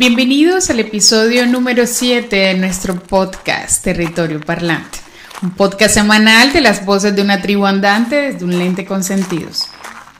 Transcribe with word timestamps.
Bienvenidos 0.00 0.70
al 0.70 0.80
episodio 0.80 1.44
número 1.44 1.86
7 1.86 2.34
de 2.34 2.54
nuestro 2.54 2.98
podcast 2.98 3.84
Territorio 3.84 4.40
Parlante, 4.40 4.96
un 5.42 5.50
podcast 5.50 5.92
semanal 5.92 6.54
de 6.54 6.62
las 6.62 6.86
voces 6.86 7.14
de 7.14 7.20
una 7.20 7.42
tribu 7.42 7.66
andante 7.66 8.16
desde 8.16 8.46
un 8.46 8.58
lente 8.58 8.86
con 8.86 9.04
sentidos. 9.04 9.66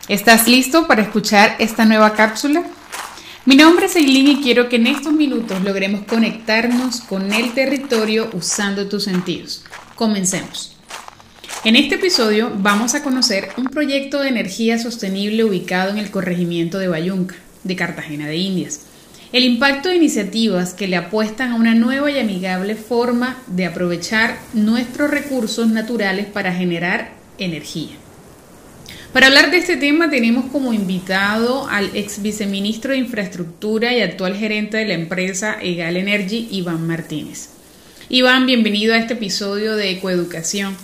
¿Estás 0.06 0.46
listo 0.46 0.86
para 0.86 1.00
escuchar 1.00 1.56
esta 1.58 1.86
nueva 1.86 2.12
cápsula? 2.12 2.62
Mi 3.46 3.56
nombre 3.56 3.86
es 3.86 3.96
Eileen 3.96 4.28
y 4.28 4.42
quiero 4.42 4.68
que 4.68 4.76
en 4.76 4.86
estos 4.86 5.14
minutos 5.14 5.62
logremos 5.62 6.02
conectarnos 6.04 7.00
con 7.00 7.32
el 7.32 7.54
territorio 7.54 8.28
usando 8.34 8.86
tus 8.86 9.04
sentidos. 9.04 9.64
Comencemos. 9.94 10.76
En 11.64 11.74
este 11.74 11.94
episodio 11.94 12.52
vamos 12.54 12.94
a 12.94 13.02
conocer 13.02 13.48
un 13.56 13.64
proyecto 13.64 14.20
de 14.20 14.28
energía 14.28 14.78
sostenible 14.78 15.42
ubicado 15.42 15.88
en 15.88 15.96
el 15.96 16.10
corregimiento 16.10 16.78
de 16.78 16.88
Bayunca, 16.88 17.36
de 17.64 17.76
Cartagena 17.76 18.26
de 18.26 18.36
Indias 18.36 18.80
el 19.32 19.44
impacto 19.44 19.88
de 19.88 19.96
iniciativas 19.96 20.74
que 20.74 20.88
le 20.88 20.96
apuestan 20.96 21.52
a 21.52 21.54
una 21.54 21.76
nueva 21.76 22.10
y 22.10 22.18
amigable 22.18 22.74
forma 22.74 23.40
de 23.46 23.64
aprovechar 23.64 24.36
nuestros 24.54 25.08
recursos 25.08 25.68
naturales 25.68 26.26
para 26.26 26.52
generar 26.52 27.12
energía. 27.38 27.92
Para 29.12 29.28
hablar 29.28 29.52
de 29.52 29.58
este 29.58 29.76
tema 29.76 30.10
tenemos 30.10 30.46
como 30.50 30.72
invitado 30.72 31.68
al 31.68 31.90
ex 31.94 32.22
viceministro 32.22 32.90
de 32.90 32.98
Infraestructura 32.98 33.94
y 33.94 34.00
actual 34.00 34.36
gerente 34.36 34.78
de 34.78 34.86
la 34.86 34.94
empresa 34.94 35.56
Egal 35.62 35.96
Energy, 35.96 36.48
Iván 36.50 36.86
Martínez. 36.86 37.50
Iván, 38.08 38.46
bienvenido 38.46 38.94
a 38.94 38.98
este 38.98 39.14
episodio 39.14 39.76
de 39.76 39.90
Ecoeducación. 39.90 40.76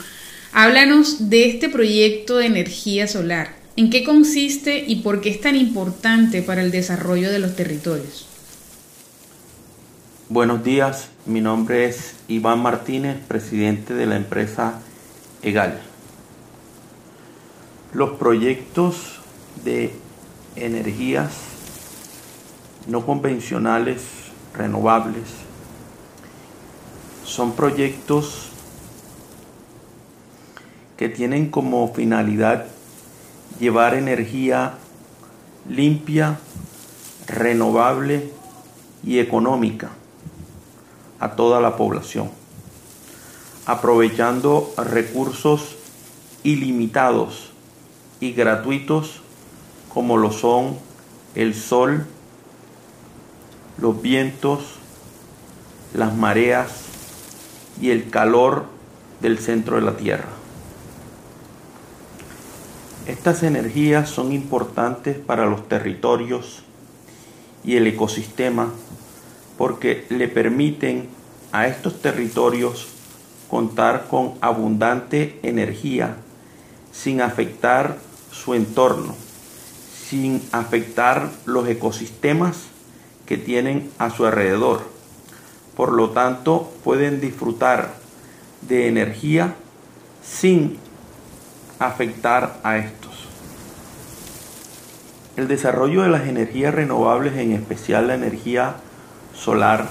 Háblanos 0.52 1.30
de 1.30 1.48
este 1.48 1.68
proyecto 1.68 2.36
de 2.38 2.46
energía 2.46 3.08
solar. 3.08 3.56
¿En 3.74 3.90
qué 3.90 4.04
consiste 4.04 4.84
y 4.86 4.96
por 4.96 5.20
qué 5.20 5.30
es 5.30 5.40
tan 5.40 5.56
importante 5.56 6.42
para 6.42 6.62
el 6.62 6.70
desarrollo 6.70 7.30
de 7.30 7.40
los 7.40 7.56
territorios? 7.56 8.26
Buenos 10.28 10.64
días, 10.64 11.10
mi 11.24 11.40
nombre 11.40 11.86
es 11.86 12.16
Iván 12.26 12.58
Martínez, 12.58 13.16
presidente 13.28 13.94
de 13.94 14.06
la 14.06 14.16
empresa 14.16 14.80
EGAL. 15.40 15.80
Los 17.92 18.18
proyectos 18.18 19.20
de 19.64 19.94
energías 20.56 21.30
no 22.88 23.06
convencionales, 23.06 24.02
renovables, 24.52 25.28
son 27.24 27.52
proyectos 27.52 28.48
que 30.96 31.08
tienen 31.08 31.50
como 31.50 31.94
finalidad 31.94 32.66
llevar 33.60 33.94
energía 33.94 34.74
limpia, 35.68 36.40
renovable 37.28 38.32
y 39.04 39.20
económica 39.20 39.90
a 41.20 41.30
toda 41.36 41.60
la 41.60 41.76
población, 41.76 42.30
aprovechando 43.66 44.72
recursos 44.76 45.76
ilimitados 46.42 47.50
y 48.20 48.32
gratuitos 48.32 49.22
como 49.92 50.16
lo 50.16 50.30
son 50.30 50.78
el 51.34 51.54
sol, 51.54 52.06
los 53.78 54.00
vientos, 54.00 54.60
las 55.94 56.14
mareas 56.14 56.82
y 57.80 57.90
el 57.90 58.10
calor 58.10 58.66
del 59.20 59.38
centro 59.38 59.76
de 59.76 59.82
la 59.82 59.96
Tierra. 59.96 60.28
Estas 63.06 63.42
energías 63.42 64.08
son 64.08 64.32
importantes 64.32 65.18
para 65.18 65.46
los 65.46 65.68
territorios 65.68 66.62
y 67.64 67.76
el 67.76 67.86
ecosistema 67.86 68.70
porque 69.56 70.06
le 70.10 70.28
permiten 70.28 71.08
a 71.52 71.66
estos 71.66 72.00
territorios 72.00 72.88
contar 73.48 74.08
con 74.08 74.34
abundante 74.40 75.38
energía 75.42 76.16
sin 76.92 77.20
afectar 77.20 77.98
su 78.30 78.54
entorno, 78.54 79.14
sin 80.08 80.42
afectar 80.52 81.30
los 81.44 81.68
ecosistemas 81.68 82.56
que 83.24 83.36
tienen 83.36 83.90
a 83.98 84.10
su 84.10 84.26
alrededor. 84.26 84.82
Por 85.76 85.92
lo 85.92 86.10
tanto, 86.10 86.72
pueden 86.84 87.20
disfrutar 87.20 87.94
de 88.62 88.88
energía 88.88 89.54
sin 90.22 90.78
afectar 91.78 92.58
a 92.62 92.78
estos. 92.78 93.26
El 95.36 95.48
desarrollo 95.48 96.02
de 96.02 96.08
las 96.08 96.26
energías 96.26 96.74
renovables, 96.74 97.36
en 97.36 97.52
especial 97.52 98.06
la 98.08 98.14
energía 98.14 98.76
solar 99.36 99.88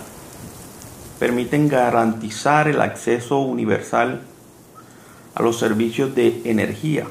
permiten 1.20 1.70
garantizar 1.70 2.68
el 2.68 2.82
acceso 2.82 3.40
universal 3.40 4.22
a 5.34 5.44
los 5.44 5.58
servicios 5.58 6.16
de 6.16 6.42
energía 6.46 7.08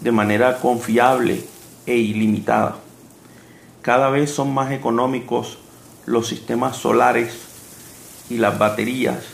de 0.00 0.12
manera 0.12 0.58
confiable 0.60 1.44
e 1.86 1.96
ilimitada. 1.96 2.76
Cada 3.82 4.10
vez 4.10 4.30
son 4.30 4.52
más 4.52 4.70
económicos 4.72 5.58
los 6.06 6.28
sistemas 6.28 6.76
solares 6.76 7.34
y 8.28 8.38
las 8.38 8.58
baterías 8.58 9.24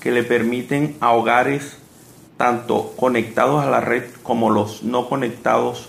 que 0.00 0.12
le 0.12 0.22
permiten 0.22 0.96
a 1.00 1.12
hogares 1.12 1.78
tanto 2.36 2.94
conectados 2.96 3.64
a 3.64 3.70
la 3.70 3.80
red 3.80 4.04
como 4.22 4.50
los 4.50 4.82
no 4.82 5.08
conectados 5.08 5.88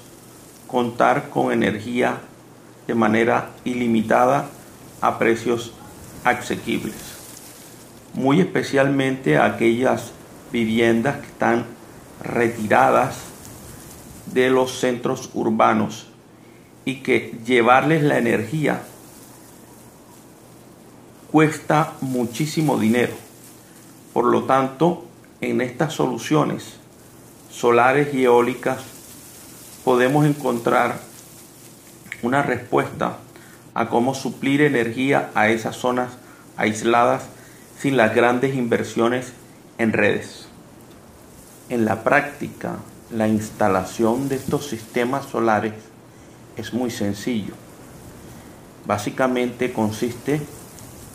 contar 0.68 1.30
con 1.30 1.52
energía 1.52 2.20
de 2.88 2.96
manera 2.96 3.52
ilimitada 3.64 4.50
a 5.02 5.20
precios 5.20 5.74
asequibles, 6.24 6.96
muy 8.14 8.40
especialmente 8.42 9.38
aquellas 9.38 10.12
viviendas 10.52 11.18
que 11.18 11.28
están 11.28 11.66
retiradas 12.22 13.18
de 14.34 14.50
los 14.50 14.80
centros 14.80 15.30
urbanos 15.34 16.08
y 16.86 17.02
que 17.02 17.38
llevarles 17.46 18.04
la 18.04 18.18
energía 18.18 18.82
cuesta 21.32 21.94
muchísimo 22.02 22.78
dinero. 22.80 23.14
Por 24.14 24.26
lo 24.26 24.44
tanto, 24.44 25.06
en 25.42 25.62
estas 25.62 25.94
soluciones 25.94 26.76
solares 27.52 28.14
y 28.14 28.24
eólicas 28.24 28.80
podemos 29.84 30.26
encontrar 30.26 31.00
una 32.22 32.42
respuesta 32.42 33.18
a 33.76 33.90
cómo 33.90 34.16
suplir 34.16 34.62
energía 34.62 35.30
a 35.36 35.50
esas 35.50 35.76
zonas 35.76 36.14
aisladas 36.58 37.24
sin 37.78 37.98
las 37.98 38.16
grandes 38.16 38.56
inversiones 38.56 39.34
en 39.78 39.94
redes. 39.94 40.48
En 41.70 41.86
la 41.86 42.04
práctica, 42.04 42.78
la 43.12 43.28
instalación 43.28 44.30
de 44.30 44.36
estos 44.36 44.68
sistemas 44.68 45.26
solares 45.26 45.74
es 46.58 46.74
muy 46.74 46.90
sencillo. 46.90 47.54
Básicamente 48.88 49.74
consiste 49.74 50.42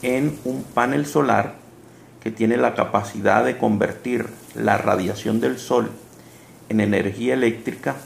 en 0.02 0.38
un 0.44 0.62
panel 0.62 1.06
solar 1.06 1.54
que 2.22 2.30
tiene 2.30 2.58
la 2.58 2.74
capacidad 2.74 3.44
de 3.44 3.56
convertir 3.56 4.28
la 4.54 4.76
radiación 4.76 5.40
del 5.40 5.58
sol 5.58 5.90
en 6.68 6.80
energía 6.80 7.32
eléctrica, 7.34 7.96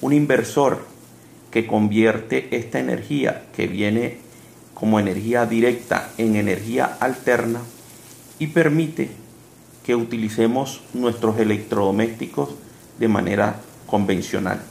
un 0.00 0.12
inversor 0.12 0.93
que 1.54 1.68
convierte 1.68 2.48
esta 2.50 2.80
energía 2.80 3.44
que 3.54 3.68
viene 3.68 4.18
como 4.74 4.98
energía 4.98 5.46
directa 5.46 6.10
en 6.18 6.34
energía 6.34 6.96
alterna 6.98 7.60
y 8.40 8.48
permite 8.48 9.12
que 9.84 9.94
utilicemos 9.94 10.82
nuestros 10.94 11.38
electrodomésticos 11.38 12.56
de 12.98 13.06
manera 13.06 13.60
convencional. 13.86 14.62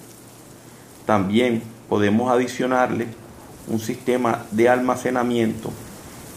También 1.05 1.63
podemos 1.87 2.29
adicionarle 2.29 3.07
un 3.69 3.79
sistema 3.79 4.45
de 4.51 4.67
almacenamiento 4.67 5.71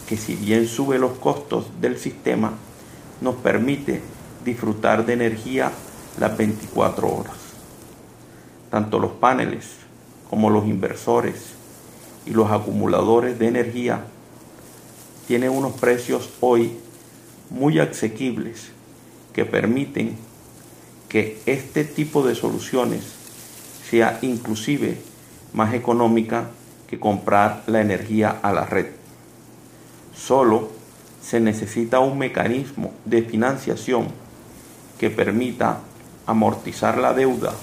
que 0.08 0.16
si 0.16 0.36
bien 0.36 0.68
sube 0.68 1.00
los 1.00 1.18
costos 1.18 1.66
del 1.80 1.98
sistema, 1.98 2.52
nos 3.20 3.34
permite 3.34 4.00
disfrutar 4.44 5.06
de 5.06 5.14
energía 5.14 5.72
las 6.20 6.36
24 6.36 7.12
horas. 7.12 7.34
Tanto 8.70 9.00
los 9.00 9.10
paneles 9.10 9.85
como 10.30 10.50
los 10.50 10.66
inversores 10.66 11.54
y 12.26 12.30
los 12.30 12.50
acumuladores 12.50 13.38
de 13.38 13.48
energía 13.48 14.04
tienen 15.26 15.50
unos 15.50 15.72
precios 15.72 16.30
hoy 16.40 16.76
muy 17.50 17.78
asequibles 17.78 18.70
que 19.32 19.44
permiten 19.44 20.16
que 21.08 21.40
este 21.46 21.84
tipo 21.84 22.26
de 22.26 22.34
soluciones 22.34 23.04
sea 23.88 24.18
inclusive 24.22 24.98
más 25.52 25.74
económica 25.74 26.50
que 26.88 26.98
comprar 26.98 27.62
la 27.66 27.80
energía 27.80 28.38
a 28.42 28.52
la 28.52 28.66
red. 28.66 28.86
Solo 30.14 30.70
se 31.22 31.40
necesita 31.40 32.00
un 32.00 32.18
mecanismo 32.18 32.92
de 33.04 33.22
financiación 33.22 34.08
que 34.98 35.10
permita 35.10 35.80
amortizar 36.26 36.98
la 36.98 37.12
deuda 37.12 37.54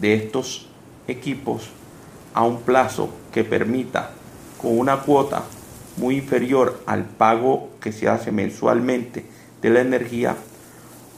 de 0.00 0.14
estos 0.14 0.68
equipos 1.08 1.70
a 2.34 2.44
un 2.44 2.62
plazo 2.62 3.10
que 3.32 3.44
permita 3.44 4.10
con 4.60 4.78
una 4.78 4.98
cuota 5.00 5.44
muy 5.96 6.16
inferior 6.16 6.80
al 6.86 7.04
pago 7.04 7.70
que 7.80 7.92
se 7.92 8.08
hace 8.08 8.32
mensualmente 8.32 9.26
de 9.60 9.70
la 9.70 9.80
energía, 9.80 10.36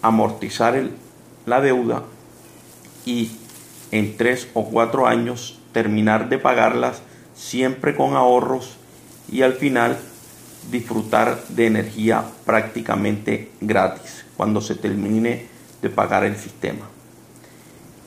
amortizar 0.02 0.82
la 1.46 1.60
deuda 1.60 2.02
y 3.04 3.36
en 3.90 4.16
tres 4.16 4.48
o 4.54 4.64
cuatro 4.64 5.06
años 5.06 5.60
terminar 5.72 6.28
de 6.28 6.38
pagarlas 6.38 7.02
siempre 7.34 7.94
con 7.94 8.14
ahorros 8.14 8.76
y 9.30 9.42
al 9.42 9.54
final 9.54 9.98
disfrutar 10.70 11.42
de 11.48 11.66
energía 11.66 12.24
prácticamente 12.44 13.50
gratis 13.60 14.24
cuando 14.36 14.60
se 14.60 14.74
termine 14.74 15.46
de 15.82 15.90
pagar 15.90 16.24
el 16.24 16.36
sistema. 16.36 16.88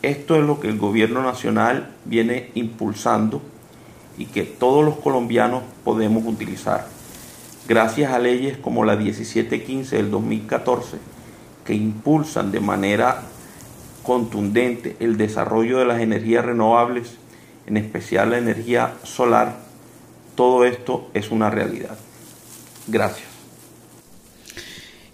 Esto 0.07 0.37
es 0.37 0.45
lo 0.45 0.61
que 0.61 0.69
el 0.69 0.77
gobierno 0.77 1.21
nacional 1.21 1.89
viene 2.05 2.49
impulsando 2.53 3.41
y 4.17 4.27
que 4.27 4.43
todos 4.43 4.85
los 4.85 4.95
colombianos 4.95 5.63
podemos 5.83 6.23
utilizar. 6.25 6.87
Gracias 7.67 8.13
a 8.13 8.17
leyes 8.17 8.57
como 8.57 8.85
la 8.85 8.95
1715 8.95 9.97
del 9.97 10.09
2014 10.09 10.97
que 11.65 11.73
impulsan 11.73 12.53
de 12.53 12.61
manera 12.61 13.23
contundente 14.01 14.95
el 15.01 15.17
desarrollo 15.17 15.77
de 15.79 15.85
las 15.85 15.99
energías 15.99 16.45
renovables, 16.45 17.17
en 17.65 17.75
especial 17.75 18.29
la 18.29 18.37
energía 18.37 18.93
solar, 19.03 19.57
todo 20.35 20.63
esto 20.63 21.09
es 21.13 21.31
una 21.31 21.49
realidad. 21.49 21.97
Gracias. 22.87 23.36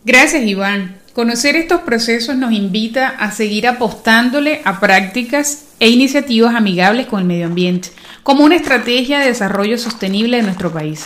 Gracias, 0.05 0.44
Iván. 0.44 0.97
Conocer 1.13 1.55
estos 1.55 1.81
procesos 1.81 2.35
nos 2.35 2.51
invita 2.51 3.07
a 3.07 3.31
seguir 3.31 3.67
apostándole 3.67 4.61
a 4.65 4.81
prácticas 4.81 5.67
e 5.79 5.89
iniciativas 5.89 6.55
amigables 6.55 7.07
con 7.07 7.21
el 7.21 7.25
medio 7.25 7.45
ambiente, 7.45 7.89
como 8.21 8.44
una 8.44 8.57
estrategia 8.57 9.19
de 9.19 9.27
desarrollo 9.27 9.77
sostenible 9.77 10.38
de 10.38 10.44
nuestro 10.44 10.73
país. 10.73 11.05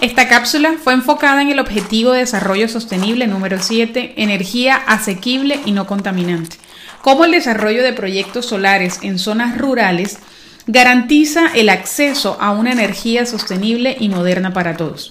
Esta 0.00 0.28
cápsula 0.28 0.74
fue 0.80 0.92
enfocada 0.92 1.42
en 1.42 1.48
el 1.48 1.58
Objetivo 1.58 2.12
de 2.12 2.20
Desarrollo 2.20 2.68
Sostenible 2.68 3.26
número 3.26 3.58
7, 3.60 4.14
energía 4.18 4.76
asequible 4.76 5.58
y 5.64 5.72
no 5.72 5.88
contaminante, 5.88 6.58
cómo 7.02 7.24
el 7.24 7.32
desarrollo 7.32 7.82
de 7.82 7.92
proyectos 7.92 8.46
solares 8.46 9.00
en 9.02 9.18
zonas 9.18 9.58
rurales 9.58 10.18
garantiza 10.68 11.48
el 11.54 11.70
acceso 11.70 12.36
a 12.40 12.52
una 12.52 12.70
energía 12.70 13.26
sostenible 13.26 13.96
y 13.98 14.08
moderna 14.08 14.52
para 14.52 14.76
todos. 14.76 15.10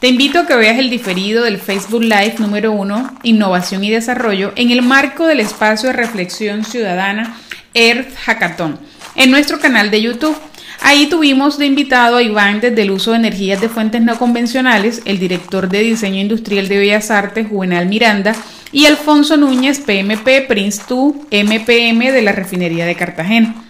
Te 0.00 0.08
invito 0.08 0.40
a 0.40 0.46
que 0.46 0.56
veas 0.56 0.78
el 0.78 0.90
diferido 0.90 1.44
del 1.44 1.58
Facebook 1.58 2.02
Live 2.02 2.34
número 2.38 2.72
1, 2.72 3.20
Innovación 3.22 3.84
y 3.84 3.90
Desarrollo, 3.90 4.52
en 4.56 4.70
el 4.70 4.82
marco 4.82 5.26
del 5.26 5.40
espacio 5.40 5.88
de 5.88 5.94
reflexión 5.94 6.64
ciudadana 6.64 7.38
Earth 7.72 8.14
Hackathon, 8.16 8.78
en 9.14 9.30
nuestro 9.30 9.60
canal 9.60 9.90
de 9.90 10.02
YouTube. 10.02 10.36
Ahí 10.82 11.06
tuvimos 11.06 11.56
de 11.56 11.66
invitado 11.66 12.16
a 12.16 12.22
Iván 12.22 12.60
desde 12.60 12.82
el 12.82 12.90
uso 12.90 13.12
de 13.12 13.18
energías 13.18 13.60
de 13.60 13.70
fuentes 13.70 14.02
no 14.02 14.18
convencionales, 14.18 15.00
el 15.06 15.18
director 15.18 15.68
de 15.70 15.80
diseño 15.80 16.20
industrial 16.20 16.68
de 16.68 16.78
Bellas 16.78 17.10
Artes, 17.10 17.48
Juvenal 17.48 17.86
Miranda, 17.86 18.34
y 18.72 18.86
Alfonso 18.86 19.36
Núñez, 19.36 19.78
PMP, 19.78 20.46
Prince 20.46 20.82
2, 20.88 21.14
MPM 21.30 22.12
de 22.12 22.22
la 22.22 22.32
refinería 22.32 22.84
de 22.84 22.96
Cartagena. 22.96 23.63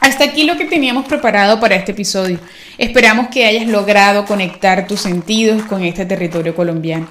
Hasta 0.00 0.24
aquí 0.24 0.44
lo 0.44 0.56
que 0.56 0.64
teníamos 0.64 1.06
preparado 1.06 1.60
para 1.60 1.76
este 1.76 1.92
episodio. 1.92 2.38
Esperamos 2.78 3.28
que 3.28 3.46
hayas 3.46 3.66
logrado 3.66 4.24
conectar 4.24 4.86
tus 4.86 5.00
sentidos 5.00 5.62
con 5.64 5.84
este 5.84 6.06
territorio 6.06 6.54
colombiano. 6.54 7.08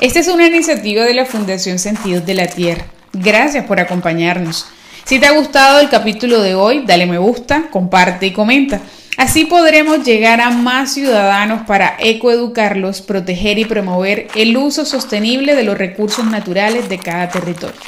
Esta 0.00 0.20
es 0.20 0.28
una 0.28 0.46
iniciativa 0.46 1.04
de 1.04 1.14
la 1.14 1.26
Fundación 1.26 1.78
Sentidos 1.78 2.24
de 2.24 2.34
la 2.34 2.46
Tierra. 2.46 2.86
Gracias 3.12 3.66
por 3.66 3.80
acompañarnos. 3.80 4.66
Si 5.04 5.18
te 5.18 5.26
ha 5.26 5.32
gustado 5.32 5.80
el 5.80 5.88
capítulo 5.88 6.40
de 6.40 6.54
hoy, 6.54 6.84
dale 6.86 7.06
me 7.06 7.18
gusta, 7.18 7.68
comparte 7.70 8.26
y 8.26 8.32
comenta. 8.32 8.80
Así 9.16 9.44
podremos 9.44 10.02
llegar 10.02 10.40
a 10.40 10.50
más 10.50 10.94
ciudadanos 10.94 11.66
para 11.66 11.96
ecoeducarlos, 11.98 13.02
proteger 13.02 13.58
y 13.58 13.66
promover 13.66 14.28
el 14.34 14.56
uso 14.56 14.86
sostenible 14.86 15.54
de 15.54 15.64
los 15.64 15.76
recursos 15.76 16.24
naturales 16.24 16.88
de 16.88 16.98
cada 16.98 17.28
territorio. 17.28 17.78